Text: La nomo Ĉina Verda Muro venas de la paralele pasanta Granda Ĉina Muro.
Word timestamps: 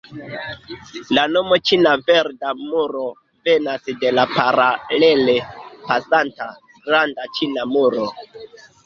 La 1.15 1.25
nomo 1.33 1.57
Ĉina 1.71 1.91
Verda 2.07 2.53
Muro 2.61 3.03
venas 3.49 3.85
de 4.05 4.13
la 4.19 4.25
paralele 4.31 5.37
pasanta 5.91 6.49
Granda 6.87 7.29
Ĉina 7.37 7.69
Muro. 7.77 8.09